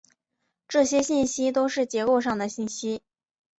[0.67, 3.03] 这些信息都是结构上的信息。